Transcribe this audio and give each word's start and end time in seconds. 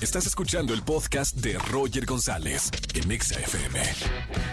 Estás 0.00 0.28
escuchando 0.28 0.74
el 0.74 0.82
podcast 0.82 1.36
de 1.38 1.58
Roger 1.58 2.06
González 2.06 2.70
en 2.94 3.10
Exa 3.10 3.40
FM. 3.40 3.80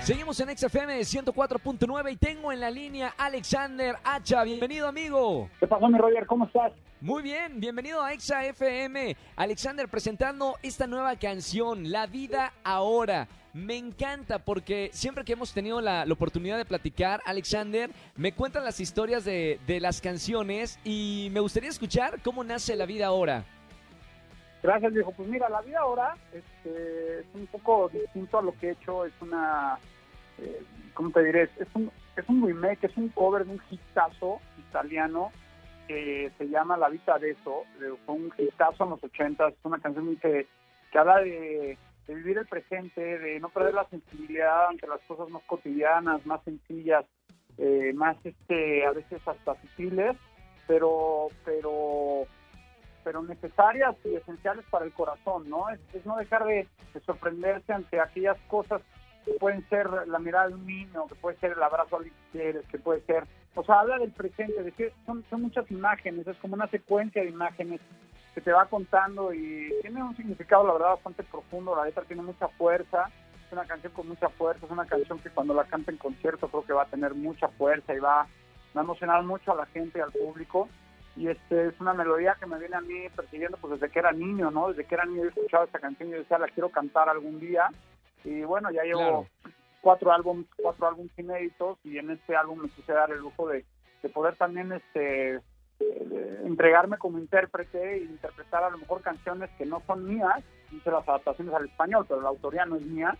Seguimos 0.03 0.39
en 0.39 0.57
XFM 0.57 0.99
104.9 1.01 2.13
y 2.13 2.15
tengo 2.15 2.51
en 2.51 2.59
la 2.59 2.71
línea 2.71 3.13
Alexander 3.15 3.95
Hacha. 4.03 4.43
Bienvenido, 4.43 4.87
amigo. 4.87 5.47
¿Qué 5.59 5.67
pasó, 5.67 5.87
mi 5.87 5.99
Roger? 5.99 6.25
¿Cómo 6.25 6.45
estás? 6.45 6.71
Muy 6.99 7.21
bien, 7.21 7.59
bienvenido 7.59 8.01
a 8.01 8.13
Exa 8.13 8.43
FM. 8.43 9.15
Alexander 9.35 9.87
presentando 9.87 10.55
esta 10.63 10.87
nueva 10.87 11.15
canción, 11.17 11.91
La 11.91 12.07
vida 12.07 12.53
ahora. 12.63 13.27
Me 13.53 13.77
encanta 13.77 14.39
porque 14.39 14.89
siempre 14.93 15.23
que 15.23 15.33
hemos 15.33 15.53
tenido 15.53 15.79
la, 15.79 16.05
la 16.05 16.13
oportunidad 16.13 16.57
de 16.57 16.65
platicar, 16.65 17.21
Alexander, 17.23 17.91
me 18.15 18.33
cuentan 18.33 18.63
las 18.65 18.79
historias 18.79 19.23
de, 19.23 19.59
de 19.67 19.79
las 19.79 20.01
canciones 20.01 20.79
y 20.83 21.29
me 21.31 21.39
gustaría 21.39 21.69
escuchar 21.69 22.19
cómo 22.23 22.43
nace 22.43 22.75
La 22.75 22.87
vida 22.87 23.05
ahora. 23.05 23.45
Gracias, 24.65 24.93
viejo. 24.93 25.11
Pues 25.11 25.29
mira, 25.29 25.47
la 25.47 25.61
vida 25.61 25.79
ahora 25.79 26.17
este, 26.33 27.19
es 27.19 27.25
un 27.35 27.45
poco 27.45 27.87
distinto 27.89 28.39
a 28.39 28.41
lo 28.41 28.51
que 28.57 28.69
he 28.69 28.71
hecho. 28.71 29.05
Es 29.05 29.13
una, 29.21 29.77
eh, 30.39 30.63
¿cómo 30.95 31.11
te 31.11 31.23
diré? 31.23 31.43
Es 31.59 31.67
un, 31.75 31.91
es 32.17 32.27
un 32.27 32.43
remake, 32.43 32.85
es 32.85 32.97
un 32.97 33.09
cover 33.09 33.45
de 33.45 33.51
un 33.51 33.61
hitazo 33.69 34.39
italiano 34.57 35.31
que 35.87 36.31
se 36.39 36.49
llama 36.49 36.77
La 36.77 36.89
Vita 36.89 37.19
de 37.19 37.29
Eso. 37.29 37.61
Fue 38.07 38.15
un 38.15 38.33
hitazo 38.35 38.85
en 38.85 38.89
los 38.89 39.03
ochentas. 39.03 39.53
Es 39.53 39.59
una 39.65 39.77
canción 39.77 40.15
que, 40.15 40.47
que 40.91 40.97
habla 40.97 41.19
de, 41.19 41.77
de 42.07 42.15
vivir 42.15 42.39
el 42.39 42.47
presente, 42.47 43.19
de 43.19 43.39
no 43.39 43.49
perder 43.49 43.75
la 43.75 43.87
sensibilidad 43.89 44.69
ante 44.69 44.87
las 44.87 45.01
cosas 45.01 45.29
más 45.29 45.43
cotidianas, 45.43 46.25
más 46.25 46.43
sencillas, 46.43 47.05
eh, 47.59 47.93
más 47.93 48.17
este, 48.23 48.83
a 48.83 48.93
veces 48.93 49.21
hasta 49.27 49.61
sutiles, 49.61 50.17
pero, 50.65 51.27
pero 51.45 52.25
pero 53.05 53.21
necesarias 53.21 53.95
y 54.03 54.15
esenciales 54.15 54.65
para 54.71 54.83
el 54.83 54.91
corazón, 54.91 55.47
¿no? 55.47 55.69
Es, 55.69 55.79
no 56.05 56.17
dejar 56.17 56.43
de, 56.43 56.67
de, 56.91 56.99
sorprenderse 57.01 57.71
ante 57.71 57.99
aquellas 57.99 58.37
cosas 58.47 58.81
que 59.23 59.31
pueden 59.33 59.67
ser 59.69 59.87
la 60.07 60.17
mirada 60.17 60.47
de 60.47 60.55
un 60.55 60.65
niño, 60.65 61.05
que 61.07 61.15
puede 61.15 61.37
ser 61.37 61.51
el 61.51 61.63
abrazo 61.63 61.97
al 61.97 62.11
que 62.33 62.61
que 62.69 62.79
puede 62.79 63.01
ser, 63.01 63.25
o 63.53 63.63
sea, 63.63 63.81
habla 63.81 63.99
del 63.99 64.11
presente, 64.11 64.61
de 64.61 64.71
que 64.71 64.91
son, 65.05 65.23
son 65.29 65.43
muchas 65.43 65.69
imágenes, 65.69 66.27
es 66.27 66.35
como 66.37 66.55
una 66.55 66.67
secuencia 66.67 67.21
de 67.21 67.29
imágenes 67.29 67.79
que 68.33 68.41
te 68.41 68.51
va 68.51 68.65
contando 68.65 69.31
y 69.33 69.71
tiene 69.81 70.03
un 70.03 70.17
significado, 70.17 70.65
la 70.65 70.73
verdad, 70.73 70.89
bastante 70.95 71.23
profundo, 71.23 71.75
la 71.75 71.85
letra 71.85 72.03
tiene 72.03 72.23
mucha 72.23 72.47
fuerza, 72.49 73.09
es 73.45 73.53
una 73.53 73.65
canción 73.65 73.93
con 73.93 74.07
mucha 74.07 74.29
fuerza, 74.29 74.65
es 74.65 74.71
una 74.71 74.85
canción 74.85 75.19
que 75.19 75.29
cuando 75.29 75.53
la 75.53 75.65
canta 75.65 75.91
en 75.91 75.97
concierto 75.97 76.47
creo 76.47 76.65
que 76.65 76.73
va 76.73 76.83
a 76.83 76.87
tener 76.87 77.13
mucha 77.13 77.49
fuerza 77.49 77.93
y 77.93 77.99
va, 77.99 78.27
va 78.75 78.81
a 78.81 78.83
emocionar 78.83 79.23
mucho 79.23 79.51
a 79.51 79.55
la 79.55 79.67
gente 79.67 79.99
y 79.99 80.01
al 80.01 80.11
público 80.11 80.67
y 81.15 81.27
este 81.29 81.67
es 81.67 81.79
una 81.79 81.93
melodía 81.93 82.35
que 82.39 82.45
me 82.45 82.59
viene 82.59 82.75
a 82.75 82.81
mí 82.81 83.07
persiguiendo 83.15 83.57
pues 83.57 83.79
desde 83.79 83.91
que 83.91 83.99
era 83.99 84.11
niño, 84.11 84.51
¿no? 84.51 84.69
Desde 84.69 84.85
que 84.85 84.95
era 84.95 85.05
niño 85.05 85.23
he 85.23 85.27
escuchado 85.27 85.63
esta 85.63 85.79
canción 85.79 86.09
y 86.09 86.11
yo 86.13 86.17
decía, 86.19 86.37
la 86.39 86.47
quiero 86.47 86.69
cantar 86.69 87.07
algún 87.09 87.39
día. 87.39 87.69
Y 88.23 88.41
bueno, 88.43 88.71
ya 88.71 88.83
llevo 88.83 88.99
Claro. 88.99 89.27
cuatro 89.81 90.11
álbumes, 90.11 90.45
cuatro 90.61 90.87
álbumes 90.87 91.11
inéditos 91.17 91.77
y 91.83 91.97
en 91.97 92.09
este 92.11 92.35
álbum 92.35 92.59
me 92.63 92.69
quise 92.69 92.91
dar 92.91 93.11
el 93.11 93.19
lujo 93.19 93.47
de, 93.47 93.63
de 94.03 94.09
poder 94.09 94.35
también 94.35 94.71
este 94.73 95.35
eh, 95.79 96.41
entregarme 96.43 96.97
como 96.97 97.19
intérprete 97.19 97.95
e 97.95 98.03
interpretar 98.03 98.63
a 98.63 98.69
lo 98.69 98.77
mejor 98.77 99.01
canciones 99.01 99.49
que 99.57 99.65
no 99.65 99.81
son 99.85 100.05
mías, 100.07 100.43
hice 100.71 100.89
las 100.89 101.07
adaptaciones 101.07 101.53
al 101.53 101.65
español, 101.65 102.05
pero 102.07 102.21
la 102.21 102.29
autoría 102.29 102.65
no 102.65 102.77
es 102.77 102.81
mía, 102.83 103.17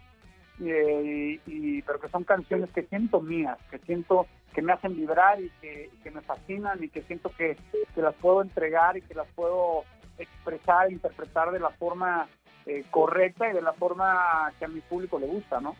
y, 0.60 0.70
y- 0.72 1.42
y- 1.46 1.82
pero 1.82 2.00
que 2.00 2.08
son 2.10 2.24
canciones 2.24 2.70
que 2.72 2.84
siento 2.84 3.22
mías, 3.22 3.58
que 3.70 3.78
siento 3.80 4.26
que 4.56 4.62
me 4.62 4.72
hacen 4.72 4.96
vibrar 4.96 5.40
y 5.42 5.52
que, 5.62 5.92
me 6.12 6.22
fascinan 6.22 6.82
y 6.82 6.88
que 6.88 7.02
siento 7.02 7.30
que, 7.38 7.58
que 7.94 8.02
las 8.02 8.16
puedo 8.16 8.42
entregar 8.42 8.96
y 8.96 9.02
que 9.02 9.14
las 9.14 9.28
puedo 9.36 9.84
expresar, 10.18 10.90
interpretar 10.90 11.52
de 11.52 11.60
la 11.60 11.72
forma 11.72 12.30
eh, 12.66 12.86
correcta 12.90 13.50
y 13.50 13.54
de 13.54 13.62
la 13.62 13.74
forma 13.74 14.54
que 14.58 14.64
a 14.64 14.70
mi 14.70 14.80
público 14.80 15.20
le 15.20 15.28
gusta, 15.28 15.60
¿no? 15.60 15.76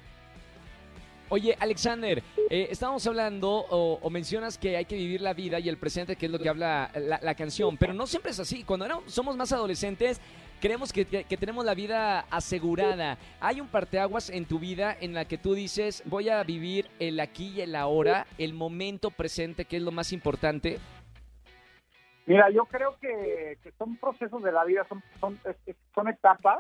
Oye, 1.30 1.56
Alexander, 1.60 2.22
eh, 2.50 2.68
estábamos 2.70 3.08
hablando 3.08 3.50
o, 3.50 3.98
o 4.00 4.10
mencionas 4.12 4.60
que 4.60 4.78
hay 4.78 4.86
que 4.86 4.96
vivir 4.96 5.22
la 5.22 5.34
vida 5.34 5.58
y 5.58 5.70
el 5.70 5.78
presente, 5.78 6.18
que 6.18 6.28
es 6.28 6.32
lo 6.32 6.38
que 6.38 6.50
habla 6.50 6.92
la, 6.94 7.34
canción, 7.34 7.78
pero 7.78 7.94
no 7.94 8.06
siempre 8.06 8.32
es 8.32 8.40
así. 8.40 8.64
Cuando 8.64 8.86
éramos- 8.86 9.12
somos 9.12 9.36
más 9.36 9.52
adolescentes, 9.52 10.22
creemos 10.60 10.92
que, 10.94 11.06
que- 11.06 11.38
tenemos 11.38 11.66
la 11.66 11.74
vida 11.74 12.22
asegurada. 12.32 13.18
Hay 13.40 13.62
un 13.62 13.68
parteaguas 13.68 14.30
en 14.30 14.46
tu 14.46 14.60
vida 14.60 14.96
en 15.00 15.14
la 15.14 15.26
que 15.26 15.38
tú 15.38 15.54
dices, 15.54 16.04
voy 16.06 16.30
a 16.30 16.44
vivir 16.44 16.90
el 17.00 17.20
aquí 17.20 17.50
y 17.56 17.62
el 17.62 17.76
ahora, 17.76 18.26
el 18.38 18.54
momento 18.54 19.12
presente, 19.12 19.66
que 19.66 19.78
es 19.78 19.84
lo 19.84 19.92
más 19.92 20.12
importante. 20.12 20.80
Mira, 22.26 22.50
yo 22.50 22.66
creo 22.66 22.98
que, 23.00 23.58
que 23.62 23.72
son 23.78 23.98
procesos 23.98 24.42
de 24.42 24.52
la 24.52 24.64
vida, 24.66 24.86
son, 24.90 25.04
son, 25.20 25.40
son 25.94 26.08
etapas, 26.08 26.58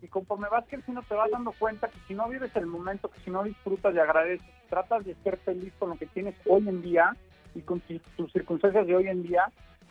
y 0.00 0.08
conforme 0.08 0.48
vas 0.48 0.64
creciendo 0.68 1.02
te 1.02 1.14
vas 1.14 1.30
dando 1.30 1.52
cuenta 1.52 1.88
que 1.88 1.98
si 2.08 2.14
no 2.14 2.28
vives 2.28 2.54
el 2.56 2.66
momento, 2.66 3.08
que 3.08 3.20
si 3.20 3.30
no 3.30 3.42
disfrutas 3.44 3.94
y 3.94 3.98
agradeces, 3.98 4.46
tratas 4.68 5.04
de 5.04 5.14
ser 5.22 5.38
feliz 5.38 5.72
con 5.78 5.90
lo 5.90 5.96
que 5.96 6.06
tienes 6.06 6.34
hoy 6.46 6.68
en 6.68 6.82
día 6.82 7.16
y 7.54 7.60
con 7.60 7.80
tus 8.16 8.32
circunstancias 8.32 8.86
de 8.86 8.96
hoy 8.96 9.06
en 9.08 9.22
día, 9.22 9.44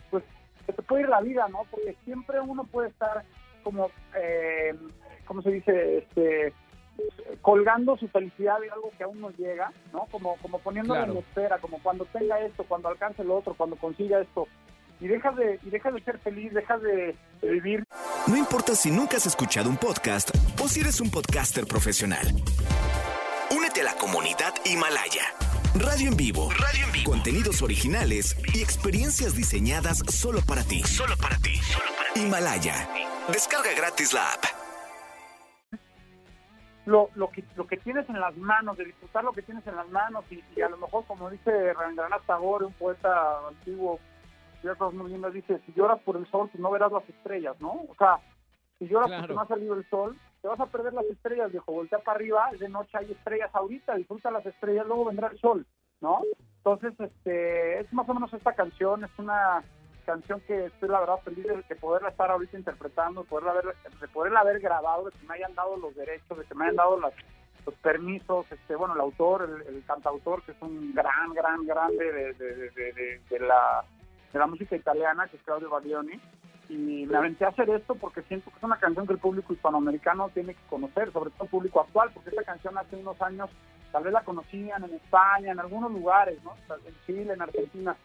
pues 0.09 0.23
se 0.65 0.73
te 0.73 0.81
puede 0.81 1.03
ir 1.03 1.09
la 1.09 1.21
vida, 1.21 1.47
¿no? 1.49 1.65
Porque 1.71 1.95
siempre 2.05 2.39
uno 2.39 2.63
puede 2.65 2.89
estar 2.89 3.23
como, 3.63 3.89
eh, 4.15 4.75
¿cómo 5.25 5.41
se 5.41 5.51
dice? 5.51 5.97
Este, 5.99 6.53
colgando 7.41 7.97
su 7.97 8.07
felicidad 8.09 8.59
de 8.59 8.69
algo 8.69 8.91
que 8.97 9.03
aún 9.03 9.21
no 9.21 9.29
llega, 9.31 9.71
¿no? 9.93 10.05
Como, 10.11 10.35
como 10.37 10.59
poniéndolo 10.59 10.99
Claro. 10.99 11.13
en 11.13 11.19
espera, 11.19 11.57
como 11.59 11.81
cuando 11.81 12.05
tenga 12.05 12.39
esto, 12.39 12.63
cuando 12.67 12.89
alcance 12.89 13.23
lo 13.23 13.37
otro, 13.37 13.53
cuando 13.55 13.75
consiga 13.77 14.19
esto. 14.21 14.47
Y 14.99 15.07
dejas 15.07 15.35
de, 15.35 15.59
y 15.63 15.69
dejas 15.71 15.93
de 15.95 16.03
ser 16.03 16.19
feliz, 16.19 16.53
dejas 16.53 16.79
de, 16.83 17.15
de 17.41 17.49
vivir 17.49 17.83
No 18.27 18.37
importa 18.37 18.75
si 18.75 18.91
nunca 18.91 19.17
has 19.17 19.25
escuchado 19.25 19.67
un 19.69 19.77
podcast 19.77 20.29
o 20.63 20.67
si 20.67 20.81
eres 20.81 21.01
un 21.01 21.09
podcaster 21.09 21.65
profesional. 21.65 22.27
Únete 23.55 23.81
a 23.81 23.85
la 23.85 23.93
comunidad 23.95 24.53
Himalaya. 24.63 25.23
Radio 25.75 26.09
en 26.09 26.17
vivo. 26.17 26.49
Radio 26.51 26.85
en 26.85 26.91
vivo. 26.91 27.11
Contenidos 27.11 27.61
originales 27.61 28.35
y 28.53 28.61
experiencias 28.61 29.35
diseñadas 29.35 29.99
solo 30.09 30.39
para 30.47 30.63
ti. 30.63 30.81
Solo 30.83 31.15
para 31.17 31.37
ti. 31.37 31.59
Himalaya. 32.15 32.89
Descarga 33.31 33.69
gratis 33.75 34.13
la 34.13 34.33
app. 34.33 34.43
lo, 36.85 37.09
lo, 37.15 37.29
que, 37.31 37.43
lo 37.55 37.67
que 37.67 37.77
tienes 37.77 38.07
en 38.09 38.19
las 38.19 38.35
manos, 38.37 38.75
de 38.77 38.85
disfrutar 38.85 39.23
lo 39.23 39.31
que 39.31 39.43
tienes 39.43 39.65
en 39.67 39.75
las 39.75 39.87
manos 39.89 40.25
y, 40.29 40.43
y 40.55 40.61
a 40.61 40.67
lo 40.69 40.77
mejor, 40.77 41.05
como 41.05 41.29
dice 41.29 41.73
Rabindranath 41.73 42.25
Tagore, 42.25 42.65
un 42.65 42.73
poeta 42.73 43.47
antiguo, 43.47 43.99
muy 44.93 45.11
lindas, 45.11 45.33
dice, 45.33 45.61
si 45.65 45.73
lloras 45.73 45.99
por 46.01 46.17
el 46.17 46.29
sol, 46.29 46.49
pues 46.51 46.61
no 46.61 46.69
verás 46.71 46.91
las 46.91 47.07
estrellas, 47.07 47.55
¿no? 47.59 47.69
O 47.71 47.95
sea, 47.97 48.17
si 48.77 48.87
lloras 48.87 49.07
Claro. 49.07 49.21
porque 49.21 49.33
no 49.35 49.41
ha 49.41 49.47
salido 49.47 49.75
el 49.75 49.89
sol, 49.89 50.17
te 50.41 50.47
vas 50.47 50.59
a 50.59 50.65
perder 50.65 50.93
las 50.93 51.05
estrellas, 51.05 51.51
viejo, 51.51 51.71
voltea 51.71 51.99
para 51.99 52.15
arriba, 52.17 52.49
de 52.59 52.67
noche 52.69 52.97
hay 52.97 53.11
estrellas 53.11 53.49
ahorita, 53.53 53.95
disfruta 53.95 54.31
las 54.31 54.45
estrellas, 54.45 54.85
luego 54.87 55.05
vendrá 55.05 55.27
el 55.27 55.37
sol, 55.39 55.65
¿no? 56.01 56.21
Entonces, 56.57 56.93
este, 56.99 57.79
es 57.79 57.91
más 57.93 58.07
o 58.09 58.13
menos 58.13 58.33
esta 58.33 58.53
canción, 58.53 59.03
es 59.03 59.11
una 59.17 59.63
canción 60.05 60.39
que 60.41 60.65
estoy 60.65 60.89
la 60.89 60.99
verdad 61.01 61.19
feliz 61.23 61.45
de, 61.45 61.61
de 61.61 61.75
poderla 61.75 62.09
estar 62.09 62.29
ahorita 62.31 62.57
interpretando, 62.57 63.21
de 63.23 63.29
poderla 63.29 63.51
haber, 63.51 63.65
de 63.99 64.07
poderla 64.07 64.39
haber 64.41 64.59
grabado, 64.59 65.05
de 65.05 65.11
que 65.11 65.25
me 65.27 65.35
hayan 65.35 65.53
dado 65.55 65.77
los 65.77 65.95
derechos, 65.95 66.37
de 66.37 66.45
que 66.45 66.55
me 66.55 66.65
hayan 66.65 66.75
dado 66.77 66.97
los 66.99 67.13
permisos, 67.83 68.51
este, 68.51 68.75
bueno, 68.75 68.95
el 68.95 69.01
autor, 69.01 69.43
el, 69.67 69.75
el 69.75 69.85
cantautor, 69.85 70.41
que 70.43 70.51
es 70.53 70.61
un 70.61 70.93
gran, 70.95 71.33
gran, 71.33 71.63
grande 71.65 72.11
de, 72.11 72.33
de, 72.33 72.55
de, 72.55 72.71
de- 72.71 72.93
de- 72.93 73.21
de 73.29 73.39
la, 73.39 73.83
de 74.33 74.39
la 74.39 74.47
música 74.47 74.75
italiana, 74.75 75.27
que 75.27 75.37
es 75.37 75.43
Claudio 75.43 75.69
Baglioni, 75.69 76.19
y 76.71 77.05
me 77.05 77.17
aventé 77.17 77.45
a 77.45 77.49
hacer 77.49 77.69
esto 77.69 77.95
porque 77.95 78.21
siento 78.23 78.49
que 78.49 78.57
es 78.57 78.63
una 78.63 78.79
canción 78.79 79.05
que 79.05 79.13
el 79.13 79.19
público 79.19 79.51
hispanoamericano 79.53 80.29
tiene 80.29 80.53
que 80.53 80.61
conocer, 80.69 81.11
sobre 81.11 81.31
todo 81.31 81.43
el 81.43 81.49
público 81.49 81.81
actual, 81.81 82.09
porque 82.13 82.29
esta 82.29 82.43
canción 82.43 82.77
hace 82.77 82.95
unos 82.95 83.21
años 83.21 83.49
tal 83.91 84.03
vez 84.03 84.13
la 84.13 84.23
conocían 84.23 84.83
en 84.85 84.93
España, 84.93 85.51
en 85.51 85.59
algunos 85.59 85.91
lugares, 85.91 86.39
¿no? 86.43 86.53
En 86.87 86.95
Chile, 87.05 87.33
en 87.33 87.41
Argentina, 87.41 87.95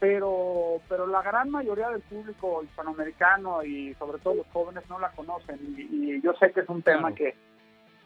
pero 0.00 0.80
pero 0.88 1.06
la 1.06 1.22
gran 1.22 1.50
mayoría 1.50 1.88
del 1.90 2.00
público 2.02 2.62
hispanoamericano 2.64 3.62
y 3.62 3.94
sobre 3.94 4.18
todo 4.18 4.34
los 4.34 4.46
jóvenes 4.52 4.84
no 4.88 4.98
la 4.98 5.10
conocen 5.12 5.58
y, 5.76 5.82
y 6.16 6.20
yo 6.22 6.32
sé 6.34 6.50
que 6.52 6.60
es 6.60 6.68
un 6.68 6.82
tema 6.82 7.12
Claro. 7.12 7.14
que, 7.16 7.34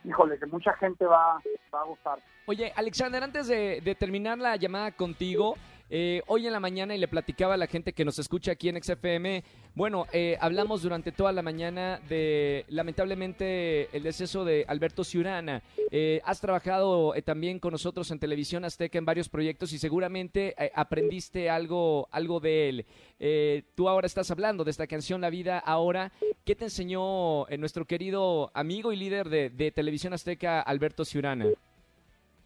híjole, 0.04 0.38
que 0.38 0.46
mucha 0.46 0.72
gente 0.75 1.04
va, 1.04 1.40
va 1.75 1.81
a 1.81 1.84
gustar. 1.84 2.19
Oye, 2.46 2.72
Alexander, 2.76 3.22
antes 3.22 3.46
de, 3.48 3.81
de 3.82 3.94
terminar 3.94 4.38
la 4.38 4.56
llamada 4.56 4.90
contigo, 4.92 5.54
eh, 5.90 6.23
hoy 6.26 6.46
en 6.46 6.52
la 6.52 6.61
mañana 6.61 6.94
y 6.94 6.99
le 6.99 7.08
platicaba 7.08 7.55
a 7.55 7.56
la 7.56 7.67
gente 7.67 7.93
que 7.93 8.05
nos 8.05 8.19
escucha 8.19 8.52
aquí 8.52 8.69
en 8.69 8.82
XFM, 8.82 9.43
bueno, 9.75 10.06
eh, 10.12 10.37
hablamos 10.40 10.82
durante 10.82 11.12
toda 11.12 11.32
la 11.32 11.43
mañana 11.43 12.00
de 12.08 12.64
lamentablemente 12.69 13.94
el 13.96 14.02
deceso 14.02 14.44
de 14.44 14.64
Alberto 14.69 15.05
Ciurana. 15.05 15.62
Eh, 15.90 16.20
has 16.25 16.40
trabajado 16.40 17.14
eh, 17.14 17.23
también 17.23 17.58
con 17.58 17.73
nosotros 17.73 18.11
en 18.11 18.19
Televisión 18.19 18.64
Azteca 18.64 18.99
en 18.99 19.06
varios 19.06 19.29
proyectos 19.29 19.73
y 19.73 19.79
seguramente 19.79 20.55
eh, 20.58 20.70
aprendiste 20.75 21.49
algo, 21.49 22.08
algo 22.11 22.40
de 22.40 22.69
él. 22.69 22.87
Tú 23.75 23.88
ahora 23.88 24.06
estás 24.06 24.31
hablando 24.31 24.64
de 24.64 24.70
esta 24.70 24.87
canción 24.87 25.20
La 25.20 25.31
Vida 25.31 25.58
Ahora. 25.58 26.12
¿Qué 26.44 26.55
te 26.55 26.64
enseñó 26.64 27.46
nuestro 27.58 27.85
querido 27.85 28.50
amigo 28.55 28.93
y 28.93 28.96
líder 28.96 29.29
de, 29.29 29.50
de 29.50 29.70
Televisión 29.70 30.12
Azteca, 30.12 30.61
Alberto 30.61 31.05
Ciurana? 31.05 31.46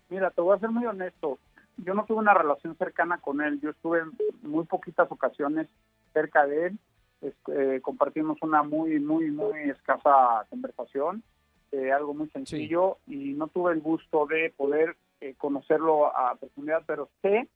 Mira, 0.09 0.31
te 0.31 0.41
voy 0.41 0.57
a 0.57 0.61
ser 0.61 0.71
muy 0.71 0.87
honesto. 0.87 1.39
Yo 1.79 1.95
no 1.95 2.05
tuve 2.05 2.19
una 2.19 2.35
relación 2.35 2.77
cercana 2.77 3.19
con 3.19 3.41
él. 3.41 3.61
Yo 3.61 3.71
estuve 3.71 4.01
en 4.01 4.13
muy 4.43 4.65
poquitas 4.65 5.11
ocasiones 5.11 5.69
cerca 6.13 6.47
de 6.47 6.67
él. 6.67 6.79
este, 7.21 7.81
compartimos 7.81 8.39
una 8.43 8.63
muy, 8.63 8.99
muy, 8.99 9.31
muy 9.31 9.71
escasa 9.71 10.45
conversación, 10.51 11.23
eh, 11.71 11.93
algo 11.93 12.15
muy 12.15 12.29
sencillo, 12.31 12.99
y 13.07 13.33
no 13.35 13.47
tuve 13.49 13.73
el 13.73 13.81
gusto 13.81 14.27
de 14.27 14.53
poder 14.57 14.97
eh, 15.21 15.35
conocerlo 15.39 16.15
a 16.17 16.35
profundidad, 16.35 16.83
pero 16.87 17.09
sé, 17.23 17.49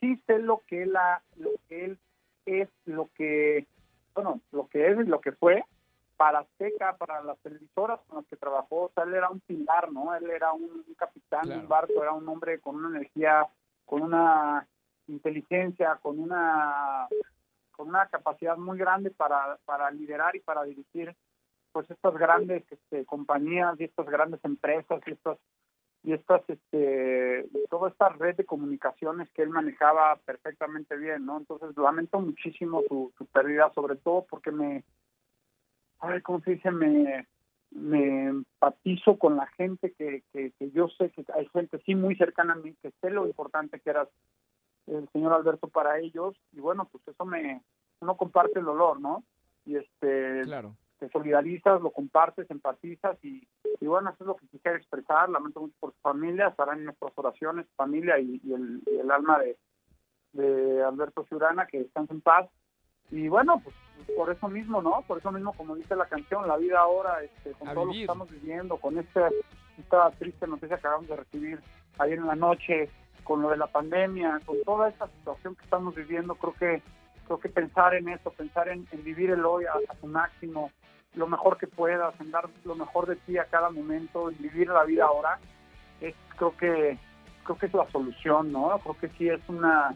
sí 0.00 0.20
sé 0.26 0.40
lo 0.40 0.62
que, 0.66 0.84
la, 0.84 1.22
lo 1.36 1.50
que 1.68 1.84
él 1.84 1.98
es, 2.44 2.68
lo 2.84 3.08
que, 3.14 3.66
bueno, 4.14 4.40
lo 4.50 4.66
que 4.66 4.88
es 4.88 4.98
y 4.98 5.04
lo 5.04 5.20
que 5.20 5.32
fue 5.32 5.64
para 6.22 6.38
Azteca, 6.38 6.96
para 6.96 7.20
las 7.24 7.36
televisoras 7.40 7.98
con 8.06 8.18
las 8.18 8.26
que 8.28 8.36
trabajó, 8.36 8.82
o 8.82 8.92
sea, 8.94 9.02
él 9.02 9.14
era 9.14 9.28
un 9.28 9.40
pilar, 9.40 9.90
¿no? 9.90 10.14
Él 10.14 10.30
era 10.30 10.52
un, 10.52 10.84
capitán 10.96 11.48
de 11.48 11.58
un 11.58 11.66
barco, 11.66 12.00
era 12.00 12.12
un 12.12 12.28
hombre 12.28 12.60
con 12.60 12.76
una 12.76 12.96
energía, 12.96 13.48
con 13.84 14.02
una 14.02 14.64
inteligencia, 15.08 15.98
con 16.00 16.20
una 16.20 17.08
con 17.72 17.88
una 17.88 18.06
capacidad 18.06 18.56
muy 18.56 18.78
grande 18.78 19.10
para, 19.10 19.58
para 19.64 19.90
liderar 19.90 20.36
y 20.36 20.40
para 20.40 20.62
dirigir 20.62 21.12
pues 21.72 21.90
estas 21.90 22.14
grandes 22.14 22.62
este, 22.70 23.04
compañías 23.04 23.74
y 23.80 23.84
estas 23.84 24.06
grandes 24.06 24.38
empresas 24.44 25.02
y 25.04 25.10
estas 25.10 25.38
y 26.04 26.12
estas 26.12 26.42
este 26.48 27.48
toda 27.68 27.88
esta 27.88 28.10
red 28.10 28.36
de 28.36 28.44
comunicaciones 28.44 29.28
que 29.30 29.42
él 29.42 29.48
manejaba 29.48 30.14
perfectamente 30.24 30.96
bien 30.96 31.26
no 31.26 31.38
entonces 31.38 31.76
lamento 31.76 32.20
muchísimo 32.20 32.82
su, 32.88 33.12
su 33.18 33.26
pérdida 33.26 33.72
sobre 33.74 33.96
todo 33.96 34.24
porque 34.30 34.52
me 34.52 34.84
ay 36.02 36.20
cómo 36.20 36.40
se 36.40 36.52
dice 36.52 36.70
me 36.70 37.26
me 37.70 38.26
empatizo 38.26 39.18
con 39.18 39.36
la 39.36 39.46
gente 39.46 39.92
que, 39.92 40.22
que, 40.32 40.52
que 40.58 40.70
yo 40.72 40.88
sé 40.88 41.10
que 41.10 41.24
hay 41.34 41.46
gente 41.48 41.80
sí 41.86 41.94
muy 41.94 42.14
cercana 42.16 42.52
a 42.52 42.56
mí 42.56 42.74
que 42.82 42.92
sé 43.00 43.10
lo 43.10 43.26
importante 43.26 43.80
que 43.80 43.90
era 43.90 44.06
el 44.86 45.08
señor 45.10 45.32
Alberto 45.32 45.68
para 45.68 45.98
ellos 45.98 46.36
y 46.52 46.60
bueno 46.60 46.88
pues 46.90 47.06
eso 47.08 47.24
me 47.24 47.62
uno 48.00 48.16
comparte 48.16 48.58
el 48.58 48.66
dolor 48.66 49.00
no 49.00 49.24
y 49.64 49.76
este 49.76 50.42
claro. 50.42 50.76
te 50.98 51.08
solidarizas 51.08 51.80
lo 51.80 51.90
compartes 51.92 52.50
empatizas 52.50 53.16
y, 53.24 53.46
y 53.80 53.86
bueno 53.86 54.10
eso 54.10 54.24
es 54.24 54.26
lo 54.26 54.36
que 54.36 54.48
quisiera 54.48 54.76
expresar 54.76 55.30
lamento 55.30 55.60
mucho 55.60 55.76
por 55.80 55.92
su 55.94 56.00
familia 56.00 56.48
estarán 56.48 56.80
en 56.80 56.86
nuestras 56.86 57.12
oraciones 57.16 57.66
familia 57.74 58.18
y, 58.18 58.40
y, 58.44 58.52
el, 58.52 58.82
y 58.86 58.98
el, 58.98 59.10
alma 59.10 59.38
de, 59.38 59.56
de 60.32 60.82
Alberto 60.82 61.24
Ciurana 61.24 61.66
que 61.66 61.84
descansa 61.84 62.12
en 62.12 62.20
paz 62.20 62.50
y 63.12 63.28
bueno 63.28 63.60
pues 63.62 63.76
por 64.16 64.30
eso 64.30 64.48
mismo 64.48 64.82
no 64.82 65.04
por 65.06 65.18
eso 65.18 65.30
mismo 65.30 65.52
como 65.52 65.76
dice 65.76 65.94
la 65.94 66.06
canción 66.06 66.48
la 66.48 66.56
vida 66.56 66.80
ahora 66.80 67.22
este, 67.22 67.52
con 67.52 67.68
A 67.68 67.74
todo 67.74 67.84
lo 67.84 67.92
que 67.92 68.00
estamos 68.00 68.28
viviendo 68.28 68.76
con 68.78 68.98
esta 68.98 69.28
esta 69.78 70.10
triste 70.12 70.46
noticia 70.46 70.76
que 70.76 70.86
acabamos 70.86 71.08
de 71.08 71.16
recibir 71.16 71.60
ayer 71.98 72.18
en 72.18 72.26
la 72.26 72.34
noche 72.34 72.90
con 73.22 73.42
lo 73.42 73.50
de 73.50 73.56
la 73.56 73.66
pandemia, 73.66 74.40
con 74.44 74.56
toda 74.64 74.88
esta 74.88 75.06
situación 75.06 75.54
que 75.54 75.64
estamos 75.64 75.94
viviendo, 75.94 76.34
creo 76.34 76.54
que 76.54 76.82
creo 77.26 77.38
que 77.38 77.48
pensar 77.48 77.94
en 77.94 78.08
eso, 78.08 78.30
pensar 78.32 78.68
en, 78.68 78.86
en 78.90 79.04
vivir 79.04 79.30
el 79.30 79.44
hoy 79.44 79.64
a, 79.64 79.72
a, 79.92 79.96
su 80.00 80.06
máximo, 80.06 80.72
lo 81.14 81.28
mejor 81.28 81.56
que 81.56 81.68
puedas, 81.68 82.18
en 82.20 82.30
dar 82.30 82.48
lo 82.64 82.74
mejor 82.74 83.06
de 83.06 83.16
ti 83.16 83.38
a 83.38 83.44
cada 83.44 83.70
momento, 83.70 84.28
en 84.28 84.38
vivir 84.38 84.68
la 84.68 84.84
vida 84.84 85.04
ahora, 85.04 85.38
es 86.00 86.14
creo 86.36 86.56
que 86.56 86.98
creo 87.44 87.58
que 87.58 87.66
es 87.66 87.74
la 87.74 87.90
solución, 87.90 88.52
¿no? 88.52 88.78
Creo 88.82 88.96
que 88.98 89.08
sí 89.18 89.28
es 89.28 89.40
una 89.48 89.94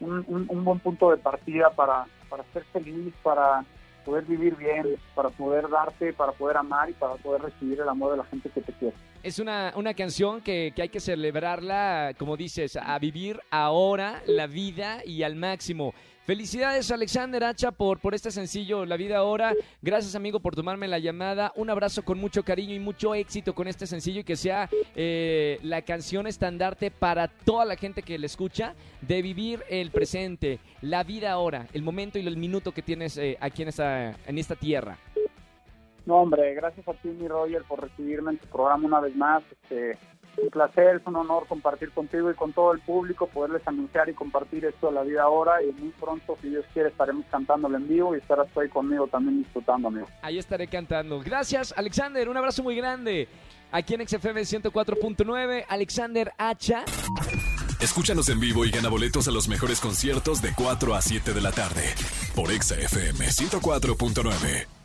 un, 0.00 0.46
un, 0.48 0.64
buen 0.64 0.78
punto 0.80 1.10
de 1.10 1.16
partida 1.16 1.70
para, 1.70 2.06
para 2.28 2.44
ser 2.52 2.64
feliz, 2.72 3.14
para 3.22 3.64
poder 4.04 4.24
vivir 4.24 4.54
bien, 4.56 4.96
para 5.14 5.30
poder 5.30 5.68
darte, 5.68 6.12
para 6.12 6.32
poder 6.32 6.56
amar 6.58 6.88
y 6.90 6.92
para 6.92 7.14
poder 7.14 7.42
recibir 7.42 7.80
el 7.80 7.88
amor 7.88 8.12
de 8.12 8.18
la 8.18 8.24
gente 8.24 8.50
que 8.50 8.60
te 8.60 8.72
quiere. 8.74 8.94
Es 9.22 9.38
una, 9.40 9.72
una 9.74 9.94
canción 9.94 10.40
que, 10.40 10.72
que 10.76 10.82
hay 10.82 10.88
que 10.88 11.00
celebrarla, 11.00 12.12
como 12.16 12.36
dices, 12.36 12.76
a 12.76 12.98
vivir 12.98 13.40
ahora 13.50 14.22
la 14.26 14.46
vida 14.46 14.98
y 15.04 15.24
al 15.24 15.34
máximo. 15.34 15.92
Felicidades 16.26 16.90
Alexander 16.90 17.44
Hacha 17.44 17.70
por, 17.70 18.00
por 18.00 18.12
este 18.12 18.32
sencillo 18.32 18.84
La 18.84 18.96
Vida 18.96 19.18
Ahora. 19.18 19.54
Gracias 19.80 20.16
amigo 20.16 20.40
por 20.40 20.56
tomarme 20.56 20.88
la 20.88 20.98
llamada. 20.98 21.52
Un 21.54 21.70
abrazo 21.70 22.04
con 22.04 22.18
mucho 22.18 22.42
cariño 22.42 22.74
y 22.74 22.80
mucho 22.80 23.14
éxito 23.14 23.54
con 23.54 23.68
este 23.68 23.86
sencillo 23.86 24.22
y 24.22 24.24
que 24.24 24.34
sea 24.34 24.68
eh, 24.96 25.60
la 25.62 25.82
canción 25.82 26.26
estandarte 26.26 26.90
para 26.90 27.28
toda 27.28 27.64
la 27.64 27.76
gente 27.76 28.02
que 28.02 28.18
le 28.18 28.26
escucha 28.26 28.74
de 29.02 29.22
vivir 29.22 29.62
el 29.68 29.92
presente, 29.92 30.58
la 30.82 31.04
vida 31.04 31.30
ahora, 31.30 31.68
el 31.72 31.82
momento 31.82 32.18
y 32.18 32.26
el 32.26 32.36
minuto 32.36 32.72
que 32.72 32.82
tienes 32.82 33.16
eh, 33.18 33.38
aquí 33.40 33.62
en 33.62 33.68
esta, 33.68 34.10
en 34.26 34.38
esta 34.38 34.56
tierra. 34.56 34.98
No, 36.06 36.16
hombre, 36.16 36.54
gracias 36.54 36.88
a 36.88 36.94
ti, 36.94 37.06
mi 37.06 37.28
Roger, 37.28 37.62
por 37.68 37.82
recibirme 37.82 38.32
en 38.32 38.38
tu 38.38 38.48
programa 38.48 38.84
una 38.84 38.98
vez 38.98 39.14
más. 39.14 39.44
Este, 39.52 39.96
un 40.42 40.50
placer, 40.50 40.96
es 40.96 41.06
un 41.06 41.16
honor 41.16 41.46
compartir 41.46 41.90
contigo 41.90 42.30
y 42.30 42.34
con 42.34 42.52
todo 42.52 42.72
el 42.72 42.80
público, 42.80 43.26
poderles 43.26 43.66
anunciar 43.66 44.08
y 44.08 44.14
compartir 44.14 44.64
esto 44.64 44.88
de 44.88 44.94
la 44.94 45.02
vida 45.02 45.22
ahora. 45.22 45.62
Y 45.62 45.72
muy 45.80 45.90
pronto, 45.90 46.36
si 46.40 46.48
Dios 46.48 46.64
quiere, 46.72 46.90
estaremos 46.90 47.24
cantándolo 47.30 47.76
en 47.76 47.88
vivo 47.88 48.14
y 48.14 48.18
estarás 48.18 48.48
ahí 48.56 48.68
conmigo 48.68 49.06
también 49.06 49.38
disfrutando, 49.38 49.88
amigo. 49.88 50.06
Ahí 50.22 50.38
estaré 50.38 50.66
cantando. 50.68 51.20
Gracias, 51.20 51.74
Alexander. 51.76 52.28
Un 52.28 52.36
abrazo 52.36 52.62
muy 52.62 52.76
grande. 52.76 53.28
Aquí 53.72 53.94
en 53.94 54.06
XFM 54.06 54.42
104.9, 54.42 55.64
Alexander 55.68 56.32
Hacha. 56.38 56.84
Escúchanos 57.80 58.28
en 58.30 58.40
vivo 58.40 58.64
y 58.64 58.70
gana 58.70 58.88
boletos 58.88 59.28
a 59.28 59.30
los 59.30 59.48
mejores 59.48 59.80
conciertos 59.80 60.40
de 60.40 60.52
4 60.54 60.94
a 60.94 61.02
7 61.02 61.32
de 61.34 61.40
la 61.40 61.52
tarde 61.52 61.94
por 62.34 62.50
XFM 62.50 63.26
104.9. 63.26 64.75